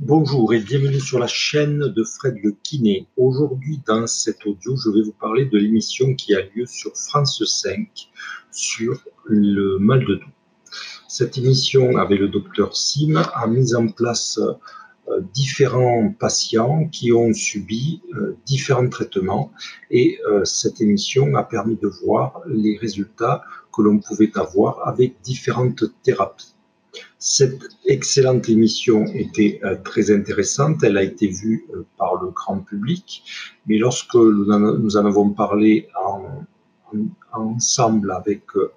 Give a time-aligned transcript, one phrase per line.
[0.00, 3.08] Bonjour et bienvenue sur la chaîne de Fred le Kiné.
[3.16, 7.42] Aujourd'hui, dans cet audio, je vais vous parler de l'émission qui a lieu sur France
[7.44, 8.08] 5
[8.52, 10.30] sur le mal de dos.
[11.08, 17.32] Cette émission, avec le docteur Sim, a mis en place euh, différents patients qui ont
[17.32, 19.50] subi euh, différents traitements
[19.90, 23.42] et euh, cette émission a permis de voir les résultats
[23.74, 26.54] que l'on pouvait avoir avec différentes thérapies.
[27.18, 30.82] Cette excellente émission était euh, très intéressante.
[30.82, 33.22] Elle a été vue euh, par le grand public.
[33.66, 35.88] Mais lorsque nous en avons parlé
[37.32, 38.70] ensemble avec euh,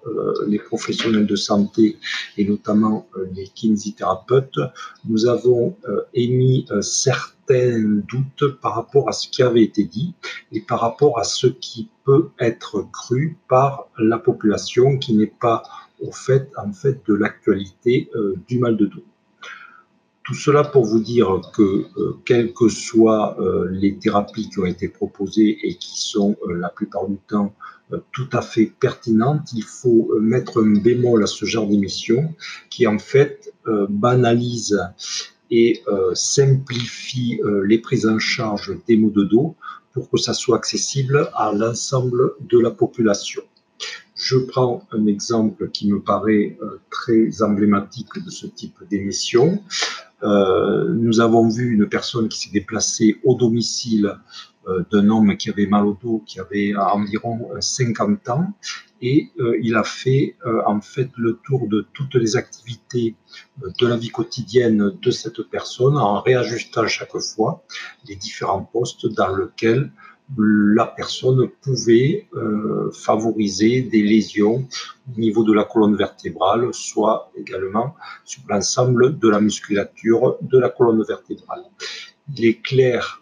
[0.46, 1.98] les professionnels de santé
[2.36, 4.60] et notamment les kinésithérapeutes,
[5.08, 5.76] nous avons
[6.14, 10.14] émis certains doutes par rapport à ce qui avait été dit
[10.52, 15.62] et par rapport à ce qui peut être cru par la population qui n'est pas
[16.02, 19.04] au fait, en fait de l'actualité euh, du mal de dos.
[20.24, 24.66] Tout cela pour vous dire que, euh, quelles que soient euh, les thérapies qui ont
[24.66, 27.54] été proposées et qui sont la plupart du temps
[28.12, 32.34] tout à fait pertinentes, il faut mettre un bémol à ce genre d'émission
[32.70, 33.52] qui en fait
[33.88, 34.80] banalise
[35.50, 35.82] et
[36.14, 39.56] simplifie les prises en charge des maux de dos
[39.92, 43.42] pour que ça soit accessible à l'ensemble de la population.
[44.14, 49.62] Je prends un exemple qui me paraît euh, très emblématique de ce type d'émission.
[50.22, 54.14] Euh, nous avons vu une personne qui s'est déplacée au domicile euh,
[54.90, 58.52] d'un homme qui avait mal au dos, qui avait environ 50 ans,
[59.00, 63.16] et il a fait en fait le tour de toutes les activités
[63.80, 67.64] de la vie quotidienne de cette personne en réajustant chaque fois
[68.08, 69.90] les différents postes dans lesquels
[70.36, 74.66] la personne pouvait euh, favoriser des lésions
[75.14, 80.68] au niveau de la colonne vertébrale, soit également sur l'ensemble de la musculature de la
[80.68, 81.64] colonne vertébrale.
[82.34, 83.21] Il est clair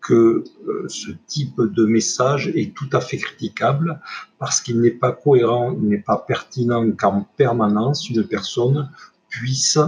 [0.00, 4.00] que euh, ce type de message est tout à fait critiquable
[4.38, 8.90] parce qu'il n'est pas cohérent, il n'est pas pertinent qu'en permanence une personne
[9.28, 9.78] puisse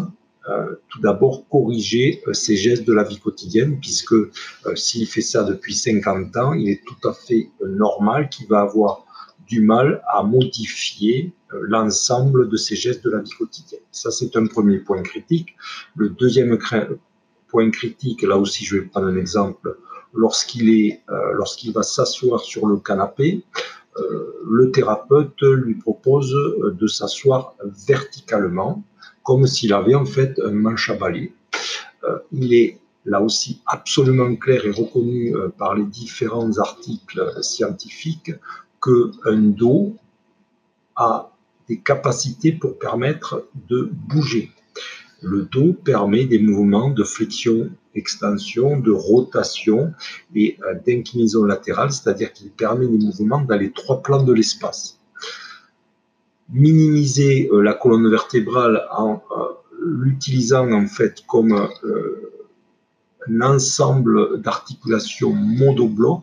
[0.48, 4.30] euh, tout d'abord corriger euh, ses gestes de la vie quotidienne, puisque euh,
[4.74, 9.04] s'il fait ça depuis 50 ans, il est tout à fait normal qu'il va avoir
[9.46, 13.82] du mal à modifier l'ensemble de ses gestes de la vie quotidienne.
[13.92, 15.54] Ça, c'est un premier point critique.
[15.94, 16.58] Le deuxième
[17.52, 19.78] point critique, là aussi, je vais prendre un exemple,
[20.12, 21.02] lorsqu'il est,
[21.34, 23.44] lorsqu'il va s'asseoir sur le canapé,
[24.44, 26.34] le thérapeute lui propose
[26.80, 27.54] de s'asseoir
[27.86, 28.82] verticalement
[29.22, 31.32] comme s'il avait en fait un manche à balai.
[32.04, 38.32] Euh, il est là aussi absolument clair et reconnu euh, par les différents articles scientifiques
[38.82, 39.96] qu'un dos
[40.96, 41.30] a
[41.68, 44.50] des capacités pour permettre de bouger.
[45.22, 49.94] Le dos permet des mouvements de flexion, extension, de rotation
[50.34, 54.98] et euh, d'inclinaison latérale, c'est-à-dire qu'il permet des mouvements dans les trois plans de l'espace.
[56.50, 59.44] Minimiser euh, la colonne vertébrale en euh,
[59.80, 61.52] l'utilisant en fait comme
[63.28, 66.22] un ensemble d'articulations monobloc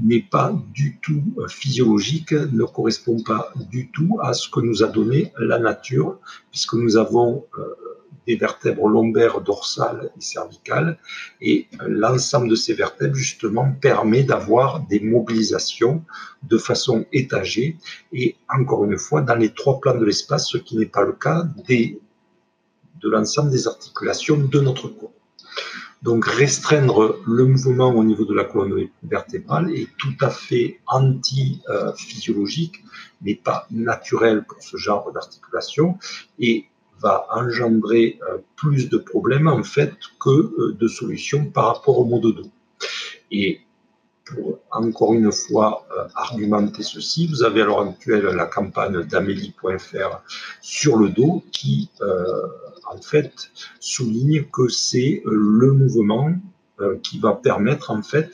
[0.00, 4.86] n'est pas du tout physiologique, ne correspond pas du tout à ce que nous a
[4.86, 6.18] donné la nature,
[6.50, 7.44] puisque nous avons
[8.26, 10.98] des vertèbres lombaires, dorsales et cervicales.
[11.40, 16.04] Et l'ensemble de ces vertèbres, justement, permet d'avoir des mobilisations
[16.42, 17.76] de façon étagée
[18.12, 21.12] et, encore une fois, dans les trois plans de l'espace, ce qui n'est pas le
[21.12, 22.00] cas des,
[23.00, 25.10] de l'ensemble des articulations de notre corps.
[26.02, 32.82] Donc restreindre le mouvement au niveau de la colonne vertébrale est tout à fait anti-physiologique,
[33.20, 35.98] mais pas naturel pour ce genre d'articulation.
[36.40, 36.66] Et
[37.02, 42.04] va engendrer euh, plus de problèmes en fait que euh, de solutions par rapport au
[42.04, 42.50] mot de dos.
[43.30, 43.60] Et
[44.24, 50.22] pour encore une fois euh, argumenter ceci, vous avez à l'heure actuelle la campagne d'Amélie.fr
[50.60, 51.90] sur le dos qui
[52.84, 56.32] en fait souligne que c'est le mouvement
[56.82, 58.30] euh, qui va permettre en fait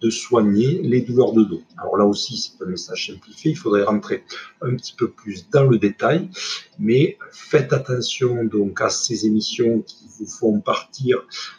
[0.00, 1.62] de soigner les douleurs de dos.
[1.78, 4.24] Alors là aussi, c'est un message simplifié, il faudrait rentrer
[4.62, 6.28] un petit peu plus dans le détail,
[6.78, 11.18] mais faites attention donc à ces émissions qui vous font partir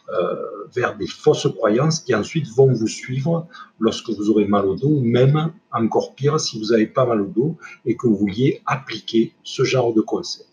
[0.10, 0.36] euh,
[0.74, 3.48] vers des fausses croyances qui ensuite vont vous suivre
[3.80, 7.22] lorsque vous aurez mal au dos, ou même encore pire si vous n'avez pas mal
[7.22, 10.46] au dos et que vous vouliez appliquer ce genre de conseils.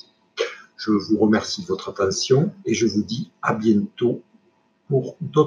[0.76, 4.22] Je vous remercie de votre attention et je vous dis à bientôt
[4.88, 5.46] pour d'autres